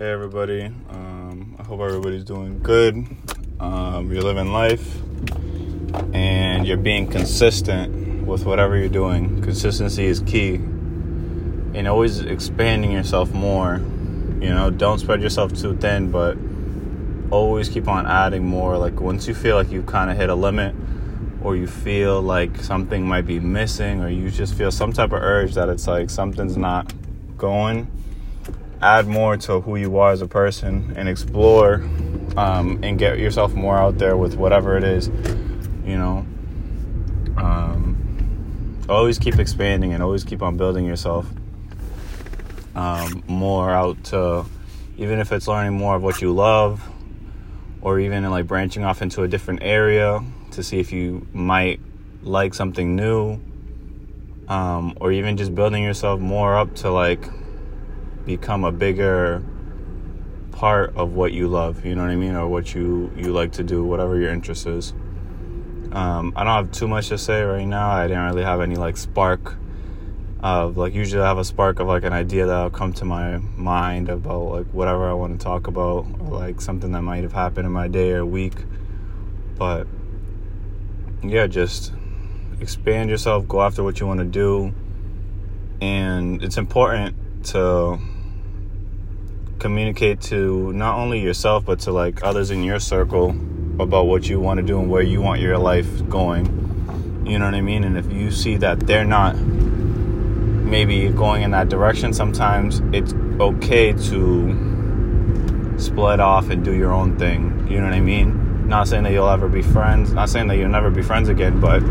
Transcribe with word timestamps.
Hey 0.00 0.12
everybody, 0.12 0.64
um, 0.88 1.56
I 1.58 1.62
hope 1.62 1.80
everybody's 1.80 2.24
doing 2.24 2.62
good. 2.62 3.06
Um, 3.60 4.10
you're 4.10 4.22
living 4.22 4.50
life 4.50 4.96
and 6.14 6.66
you're 6.66 6.78
being 6.78 7.06
consistent 7.06 8.26
with 8.26 8.46
whatever 8.46 8.78
you're 8.78 8.88
doing. 8.88 9.42
Consistency 9.42 10.06
is 10.06 10.20
key, 10.20 10.54
and 10.54 11.86
always 11.86 12.20
expanding 12.20 12.92
yourself 12.92 13.30
more. 13.34 13.76
You 14.40 14.48
know, 14.54 14.70
don't 14.70 15.00
spread 15.00 15.20
yourself 15.20 15.52
too 15.52 15.76
thin, 15.76 16.10
but 16.10 16.38
always 17.30 17.68
keep 17.68 17.86
on 17.86 18.06
adding 18.06 18.46
more. 18.46 18.78
Like 18.78 19.02
once 19.02 19.28
you 19.28 19.34
feel 19.34 19.56
like 19.56 19.70
you 19.70 19.82
kind 19.82 20.10
of 20.10 20.16
hit 20.16 20.30
a 20.30 20.34
limit, 20.34 20.74
or 21.42 21.56
you 21.56 21.66
feel 21.66 22.22
like 22.22 22.56
something 22.62 23.06
might 23.06 23.26
be 23.26 23.38
missing, 23.38 24.02
or 24.02 24.08
you 24.08 24.30
just 24.30 24.54
feel 24.54 24.70
some 24.70 24.94
type 24.94 25.12
of 25.12 25.20
urge 25.22 25.52
that 25.56 25.68
it's 25.68 25.86
like 25.86 26.08
something's 26.08 26.56
not 26.56 26.90
going 27.36 27.86
add 28.82 29.06
more 29.06 29.36
to 29.36 29.60
who 29.60 29.76
you 29.76 29.98
are 29.98 30.10
as 30.12 30.22
a 30.22 30.26
person 30.26 30.92
and 30.96 31.08
explore 31.08 31.82
um, 32.36 32.78
and 32.82 32.98
get 32.98 33.18
yourself 33.18 33.54
more 33.54 33.76
out 33.76 33.98
there 33.98 34.16
with 34.16 34.36
whatever 34.36 34.76
it 34.76 34.84
is, 34.84 35.08
you 35.84 35.98
know. 35.98 36.26
Um, 37.36 38.80
always 38.88 39.18
keep 39.18 39.38
expanding 39.38 39.92
and 39.92 40.02
always 40.02 40.24
keep 40.24 40.42
on 40.42 40.56
building 40.56 40.84
yourself 40.84 41.26
um, 42.74 43.22
more 43.26 43.70
out 43.70 44.02
to, 44.04 44.44
even 44.96 45.18
if 45.18 45.32
it's 45.32 45.48
learning 45.48 45.74
more 45.74 45.96
of 45.96 46.02
what 46.02 46.20
you 46.20 46.32
love 46.32 46.82
or 47.82 47.98
even 47.98 48.28
like 48.30 48.46
branching 48.46 48.84
off 48.84 49.02
into 49.02 49.22
a 49.22 49.28
different 49.28 49.62
area 49.62 50.22
to 50.52 50.62
see 50.62 50.80
if 50.80 50.92
you 50.92 51.26
might 51.32 51.80
like 52.22 52.54
something 52.54 52.96
new 52.96 53.40
um, 54.48 54.94
or 55.00 55.12
even 55.12 55.36
just 55.36 55.54
building 55.54 55.82
yourself 55.82 56.20
more 56.20 56.56
up 56.56 56.74
to 56.74 56.90
like 56.90 57.24
become 58.26 58.64
a 58.64 58.72
bigger 58.72 59.42
part 60.52 60.94
of 60.96 61.12
what 61.14 61.32
you 61.32 61.48
love, 61.48 61.84
you 61.84 61.94
know 61.94 62.02
what 62.02 62.10
I 62.10 62.16
mean, 62.16 62.34
or 62.34 62.48
what 62.48 62.74
you 62.74 63.10
you 63.16 63.32
like 63.32 63.52
to 63.52 63.62
do, 63.62 63.84
whatever 63.84 64.18
your 64.18 64.30
interest 64.30 64.66
is. 64.66 64.92
Um, 65.92 66.32
I 66.36 66.44
don't 66.44 66.54
have 66.54 66.72
too 66.72 66.86
much 66.86 67.08
to 67.08 67.18
say 67.18 67.42
right 67.42 67.64
now. 67.64 67.90
I 67.90 68.06
didn't 68.06 68.24
really 68.24 68.44
have 68.44 68.60
any 68.60 68.76
like 68.76 68.96
spark 68.96 69.56
of 70.42 70.76
like 70.76 70.94
usually 70.94 71.22
I 71.22 71.26
have 71.26 71.38
a 71.38 71.44
spark 71.44 71.80
of 71.80 71.88
like 71.88 72.04
an 72.04 72.12
idea 72.12 72.46
that'll 72.46 72.70
come 72.70 72.92
to 72.94 73.04
my 73.04 73.38
mind 73.56 74.08
about 74.08 74.44
like 74.44 74.66
whatever 74.66 75.08
I 75.08 75.12
want 75.12 75.38
to 75.38 75.44
talk 75.44 75.66
about 75.66 76.06
or 76.20 76.38
like 76.38 76.60
something 76.60 76.92
that 76.92 77.02
might 77.02 77.22
have 77.22 77.32
happened 77.32 77.66
in 77.66 77.72
my 77.72 77.88
day 77.88 78.12
or 78.12 78.24
week. 78.24 78.54
But 79.58 79.86
yeah, 81.22 81.46
just 81.46 81.92
expand 82.60 83.10
yourself, 83.10 83.46
go 83.48 83.62
after 83.62 83.82
what 83.82 84.00
you 84.00 84.06
want 84.06 84.20
to 84.20 84.26
do. 84.26 84.72
And 85.80 86.42
it's 86.42 86.56
important 86.56 87.16
to 87.44 87.98
communicate 89.60 90.20
to 90.22 90.72
not 90.72 90.98
only 90.98 91.20
yourself 91.20 91.64
but 91.66 91.78
to 91.80 91.92
like 91.92 92.24
others 92.24 92.50
in 92.50 92.64
your 92.64 92.80
circle 92.80 93.30
about 93.78 94.06
what 94.06 94.28
you 94.28 94.40
want 94.40 94.58
to 94.58 94.66
do 94.66 94.80
and 94.80 94.90
where 94.90 95.02
you 95.02 95.20
want 95.20 95.40
your 95.40 95.58
life 95.58 96.08
going. 96.08 96.46
You 97.26 97.38
know 97.38 97.44
what 97.44 97.54
I 97.54 97.60
mean? 97.60 97.84
And 97.84 97.96
if 97.96 98.10
you 98.10 98.30
see 98.30 98.56
that 98.56 98.80
they're 98.80 99.04
not 99.04 99.36
maybe 99.36 101.08
going 101.10 101.42
in 101.42 101.50
that 101.52 101.68
direction, 101.68 102.12
sometimes 102.12 102.80
it's 102.92 103.12
okay 103.40 103.92
to 103.92 105.76
split 105.78 106.20
off 106.20 106.50
and 106.50 106.64
do 106.64 106.74
your 106.74 106.92
own 106.92 107.18
thing. 107.18 107.66
You 107.70 107.78
know 107.78 107.84
what 107.84 107.94
I 107.94 108.00
mean? 108.00 108.66
Not 108.66 108.88
saying 108.88 109.04
that 109.04 109.12
you'll 109.12 109.28
ever 109.28 109.48
be 109.48 109.62
friends, 109.62 110.12
not 110.12 110.28
saying 110.28 110.48
that 110.48 110.56
you'll 110.56 110.68
never 110.68 110.90
be 110.90 111.02
friends 111.02 111.28
again, 111.28 111.60
but 111.60 111.82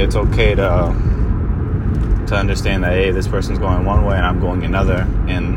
it's 0.00 0.16
okay 0.16 0.54
to 0.54 0.72
um, 0.72 2.24
to 2.26 2.34
understand 2.36 2.82
that 2.84 2.92
hey, 2.92 3.10
this 3.10 3.28
person's 3.28 3.58
going 3.58 3.84
one 3.84 4.04
way 4.04 4.16
and 4.16 4.24
I'm 4.24 4.40
going 4.40 4.64
another 4.64 5.06
and 5.28 5.53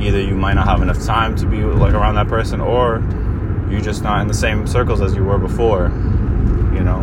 either 0.00 0.20
you 0.20 0.34
might 0.34 0.54
not 0.54 0.66
have 0.66 0.82
enough 0.82 1.02
time 1.04 1.36
to 1.36 1.46
be 1.46 1.62
like 1.62 1.94
around 1.94 2.14
that 2.16 2.28
person 2.28 2.60
or 2.60 3.02
you're 3.70 3.80
just 3.80 4.02
not 4.02 4.20
in 4.20 4.28
the 4.28 4.34
same 4.34 4.66
circles 4.66 5.00
as 5.00 5.14
you 5.14 5.24
were 5.24 5.38
before 5.38 5.88
you 6.72 6.82
know? 6.82 7.02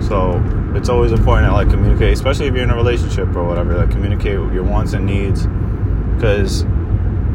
So 0.00 0.42
it's 0.76 0.88
always 0.88 1.12
important 1.12 1.48
to 1.48 1.52
like 1.52 1.68
communicate 1.68 2.12
especially 2.12 2.46
if 2.46 2.54
you're 2.54 2.64
in 2.64 2.70
a 2.70 2.76
relationship 2.76 3.34
or 3.34 3.44
whatever 3.44 3.76
like 3.76 3.90
communicate 3.90 4.32
your 4.32 4.62
wants 4.62 4.92
and 4.92 5.04
needs 5.04 5.46
because 6.14 6.64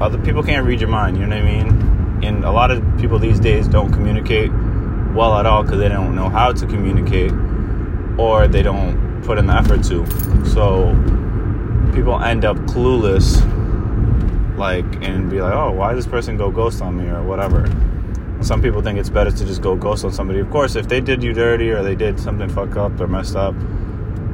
other 0.02 0.18
people 0.20 0.44
can't 0.44 0.66
read 0.66 0.80
your 0.80 0.90
mind 0.90 1.18
you 1.18 1.26
know 1.26 1.36
what 1.36 1.46
i 1.46 1.64
mean? 1.64 2.22
And 2.24 2.44
a 2.46 2.52
lot 2.52 2.72
of 2.72 2.84
people 2.98 3.20
these 3.20 3.40
days 3.40 3.68
don't 3.68 3.92
communicate 3.92 4.52
well 5.14 5.38
at 5.38 5.46
all 5.46 5.64
because 5.64 5.80
they 5.80 5.90
don't 5.90 6.16
know 6.16 6.30
how 6.30 6.52
to 6.52 6.66
communicate 6.66 7.32
or 8.18 8.48
they 8.48 8.62
don't 8.62 9.22
put 9.24 9.38
in 9.38 9.48
the 9.48 9.54
effort 9.54 9.84
to. 9.86 10.06
So 10.46 10.92
people 11.94 12.20
end 12.22 12.46
up 12.46 12.58
clueless 12.58 13.42
like 14.58 14.86
and 15.04 15.30
be 15.30 15.42
like, 15.42 15.54
oh, 15.54 15.72
why 15.72 15.94
does 15.94 16.06
this 16.06 16.12
person 16.12 16.38
go 16.38 16.52
ghost 16.52 16.82
on 16.82 16.98
me 16.98 17.10
or 17.10 17.24
whatever. 17.24 17.66
Some 18.42 18.62
people 18.62 18.82
think 18.82 19.00
it's 19.00 19.10
better 19.10 19.32
to 19.32 19.46
just 19.46 19.62
go 19.62 19.76
ghost 19.76 20.06
on 20.06 20.12
somebody. 20.12 20.40
Of 20.40 20.52
course, 20.52 20.76
if 20.76 20.88
they 20.88 21.02
did 21.02 21.24
you 21.24 21.34
dirty 21.34 21.72
or 21.72 21.84
they 21.84 21.96
did 21.96 22.20
something 22.20 22.50
fuck 22.50 22.76
up 22.76 23.00
or 23.00 23.08
messed 23.08 23.36
up, 23.36 23.56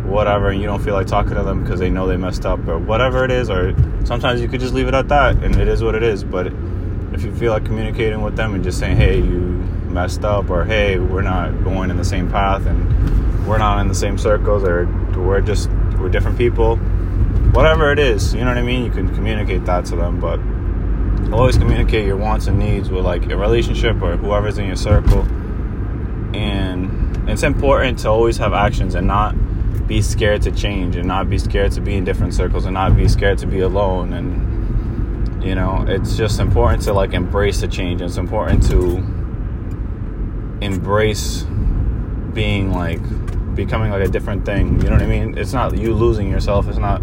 whatever, 0.06 0.50
and 0.50 0.60
you 0.60 0.68
don't 0.68 0.84
feel 0.84 0.94
like 0.94 1.08
talking 1.08 1.36
to 1.36 1.44
them 1.44 1.64
because 1.64 1.80
they 1.80 1.90
know 1.90 2.08
they 2.08 2.18
messed 2.18 2.46
up 2.46 2.68
or 2.68 2.78
whatever 2.80 3.24
it 3.24 3.32
is, 3.32 3.50
or 3.50 3.76
sometimes 4.06 4.42
you 4.42 4.48
could 4.48 4.60
just 4.60 4.74
leave 4.74 4.88
it 4.88 4.94
at 4.94 5.08
that 5.10 5.36
and 5.44 5.56
it 5.56 5.68
is 5.68 5.84
what 5.84 5.96
it 5.96 6.04
is. 6.04 6.24
But 6.24 6.48
if 7.14 7.24
you 7.24 7.34
feel 7.36 7.52
like 7.52 7.66
communicating 7.66 8.22
with 8.22 8.36
them 8.36 8.56
and 8.56 8.64
just 8.64 8.80
saying, 8.80 8.98
hey, 8.98 9.18
you 9.18 9.40
messed 9.90 10.24
up, 10.24 10.50
or 10.50 10.66
hey, 10.66 10.98
we're 11.00 11.22
not 11.22 11.64
going 11.64 11.90
in 11.90 11.98
the 11.98 12.06
same 12.06 12.30
path 12.30 12.66
and 12.66 13.48
we're 13.48 13.58
not 13.58 13.80
in 13.80 13.88
the 13.88 13.96
same 13.96 14.18
circles, 14.18 14.64
or 14.64 14.86
we're 15.18 15.42
just 15.42 15.70
we're 16.00 16.10
different 16.10 16.38
people 16.38 16.80
whatever 17.54 17.92
it 17.92 18.00
is, 18.00 18.34
you 18.34 18.42
know 18.42 18.48
what 18.48 18.58
I 18.58 18.64
mean? 18.64 18.86
You 18.86 18.92
can 18.92 19.14
communicate 19.14 19.66
that 19.66 19.86
to 19.86 19.96
them, 19.96 20.20
but 20.20 20.40
always 21.34 21.58
communicate 21.58 22.06
your 22.06 22.18
wants 22.18 22.48
and 22.48 22.60
needs 22.60 22.90
with 22.90 23.06
like 23.06 23.30
a 23.32 23.38
relationship 23.38 24.02
or 24.02 24.18
whoever's 24.18 24.58
in 24.58 24.66
your 24.66 24.76
circle. 24.76 25.22
And 26.36 27.30
it's 27.30 27.44
important 27.44 28.00
to 28.00 28.10
always 28.10 28.38
have 28.38 28.54
actions 28.54 28.96
and 28.96 29.08
not 29.08 29.36
be 29.88 30.02
scared 30.02 30.42
to 30.44 30.52
change 30.52 30.96
and 30.96 31.08
not 31.08 31.30
be 31.30 31.38
scared 31.38 31.72
to 31.74 31.82
be 31.82 31.96
in 31.96 32.04
different 32.04 32.34
circles 32.34 32.66
and 32.66 32.74
not 32.74 32.96
be 32.96 33.08
scared 33.08 33.38
to 33.40 33.48
be 33.48 33.60
alone 33.60 34.14
and 34.14 34.52
you 35.44 35.56
know, 35.56 35.84
it's 35.88 36.16
just 36.16 36.40
important 36.40 36.84
to 36.84 36.94
like 36.94 37.14
embrace 37.14 37.62
the 37.62 37.68
change. 37.68 38.02
It's 38.02 38.18
important 38.18 38.64
to 38.70 38.98
embrace 40.62 41.44
being 42.34 42.72
like 42.72 43.02
becoming 43.56 43.92
like 43.92 44.04
a 44.04 44.08
different 44.08 44.46
thing. 44.46 44.82
You 44.82 44.90
know 44.90 44.94
what 44.94 45.02
I 45.02 45.08
mean? 45.08 45.38
It's 45.38 45.54
not 45.54 45.78
you 45.78 45.94
losing 45.94 46.30
yourself. 46.30 46.68
It's 46.68 46.78
not 46.78 47.02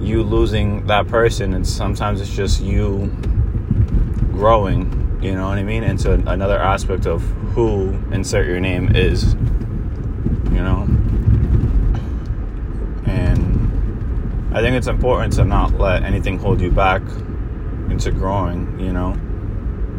you 0.00 0.22
losing 0.22 0.86
that 0.86 1.08
person. 1.08 1.54
And 1.54 1.66
sometimes 1.66 2.20
it's 2.20 2.34
just 2.34 2.60
you 2.60 3.06
growing. 4.32 5.18
You 5.22 5.34
know 5.34 5.48
what 5.48 5.58
I 5.58 5.62
mean? 5.62 5.84
Into 5.84 6.12
another 6.12 6.58
aspect 6.58 7.06
of 7.06 7.22
who 7.54 7.90
insert 8.12 8.46
your 8.46 8.60
name 8.60 8.94
is. 8.94 9.34
You 10.52 10.62
know. 10.62 10.82
And 13.06 14.56
I 14.56 14.60
think 14.60 14.76
it's 14.76 14.88
important 14.88 15.32
to 15.34 15.44
not 15.44 15.78
let 15.78 16.02
anything 16.02 16.38
hold 16.38 16.60
you 16.60 16.70
back 16.70 17.02
into 17.88 18.10
growing. 18.10 18.80
You 18.80 18.92
know 18.92 19.31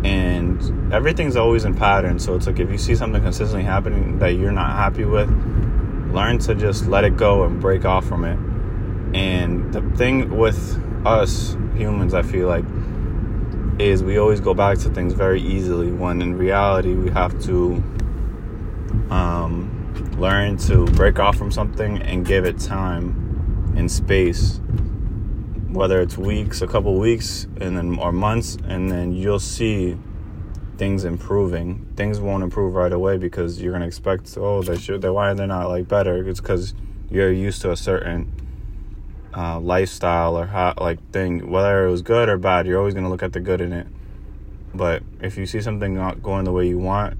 and 0.03 0.93
everything's 0.93 1.35
always 1.35 1.65
in 1.65 1.75
pattern. 1.75 2.19
So 2.19 2.35
it's 2.35 2.47
like 2.47 2.59
if 2.59 2.69
you 2.69 2.77
see 2.77 2.95
something 2.95 3.21
consistently 3.21 3.63
happening 3.63 4.19
that 4.19 4.33
you're 4.33 4.51
not 4.51 4.71
happy 4.71 5.05
with 5.05 5.29
learn 6.13 6.37
to 6.37 6.53
just 6.53 6.85
let 6.85 7.03
it 7.03 7.17
go 7.17 7.43
and 7.43 7.59
break 7.59 7.85
off 7.85 8.05
from 8.05 8.23
it. 8.23 8.37
And 9.17 9.73
the 9.73 9.81
thing 9.97 10.37
with 10.37 10.79
us 11.05 11.57
humans 11.75 12.13
i 12.13 12.21
feel 12.21 12.47
like 12.47 12.63
is 13.79 14.03
we 14.03 14.17
always 14.17 14.39
go 14.39 14.53
back 14.53 14.77
to 14.77 14.89
things 14.89 15.13
very 15.13 15.41
easily 15.41 15.91
when 15.91 16.21
in 16.21 16.37
reality 16.37 16.93
we 16.93 17.09
have 17.09 17.41
to 17.41 17.83
um, 19.09 20.13
learn 20.17 20.57
to 20.57 20.85
break 20.85 21.19
off 21.19 21.35
from 21.35 21.51
something 21.51 22.01
and 22.03 22.25
give 22.25 22.45
it 22.45 22.59
time 22.59 23.73
and 23.75 23.91
space 23.91 24.61
whether 25.73 26.01
it's 26.01 26.17
weeks, 26.17 26.61
a 26.61 26.67
couple 26.67 26.97
weeks, 27.00 27.45
and 27.59 27.75
then 27.75 27.97
or 27.97 28.11
months, 28.11 28.58
and 28.67 28.91
then 28.91 29.14
you'll 29.14 29.40
see 29.40 29.97
things 30.78 31.03
improving. 31.03 31.87
Things 31.96 32.20
won't 32.20 32.43
improve 32.43 32.75
right 32.75 32.91
away 32.91 33.17
because 33.17 33.61
you're 33.61 33.73
gonna 33.73 33.87
expect, 33.87 34.37
oh, 34.37 34.61
they 34.61 34.78
should. 34.78 35.02
They 35.02 35.09
why 35.09 35.31
are 35.31 35.35
they 35.35 35.47
not 35.47 35.70
like 35.70 35.87
better? 35.87 36.28
It's 36.28 36.40
because 36.40 36.73
you're 37.09 37.31
used 37.31 37.61
to 37.64 37.72
a 37.72 37.78
certain 37.78 38.31
uh, 39.35 39.59
lifestyle 39.59 40.37
or 40.37 40.46
how, 40.46 40.73
like 40.79 40.99
thing. 41.11 41.49
Whether 41.49 41.87
it 41.87 41.91
was 41.91 42.02
good 42.02 42.29
or 42.29 42.37
bad, 42.37 42.67
you're 42.67 42.79
always 42.79 42.93
gonna 42.93 43.09
look 43.09 43.23
at 43.23 43.34
the 43.34 43.40
good 43.40 43.61
in 43.61 43.73
it. 43.73 43.87
But 44.75 45.03
if 45.22 45.37
you 45.37 45.46
see 45.46 45.61
something 45.61 45.96
not 45.96 46.22
going 46.22 46.46
the 46.46 46.52
way 46.52 46.67
you 46.67 46.78
want, 46.78 47.17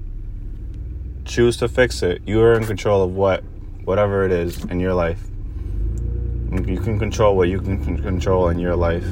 choose 1.24 1.56
to 1.58 1.68
fix 1.68 2.02
it. 2.02 2.22
You 2.26 2.40
are 2.42 2.54
in 2.54 2.64
control 2.64 3.02
of 3.02 3.14
what, 3.14 3.42
whatever 3.84 4.24
it 4.24 4.32
is 4.32 4.64
in 4.64 4.80
your 4.80 4.94
life. 4.94 5.22
You 6.62 6.78
can 6.78 7.00
control 7.00 7.36
what 7.36 7.48
you 7.48 7.60
can 7.60 8.00
control 8.00 8.48
in 8.48 8.60
your 8.60 8.76
life. 8.76 9.04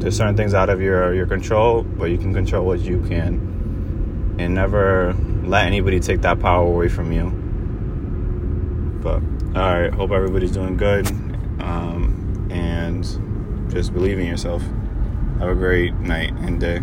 There's 0.00 0.16
certain 0.16 0.36
things 0.36 0.54
out 0.54 0.70
of 0.70 0.80
your 0.80 1.14
your 1.14 1.26
control, 1.26 1.82
but 1.82 2.06
you 2.06 2.16
can 2.16 2.32
control 2.32 2.64
what 2.64 2.80
you 2.80 3.02
can, 3.02 4.36
and 4.38 4.54
never 4.54 5.14
let 5.44 5.66
anybody 5.66 6.00
take 6.00 6.22
that 6.22 6.40
power 6.40 6.66
away 6.66 6.88
from 6.88 7.12
you. 7.12 7.30
But 9.02 9.22
all 9.54 9.80
right, 9.80 9.92
hope 9.92 10.12
everybody's 10.12 10.52
doing 10.52 10.78
good, 10.78 11.06
um, 11.60 12.48
and 12.50 13.04
just 13.70 13.92
believe 13.92 14.18
in 14.18 14.26
yourself. 14.26 14.62
Have 15.40 15.50
a 15.50 15.54
great 15.54 15.92
night 15.94 16.32
and 16.38 16.58
day. 16.58 16.80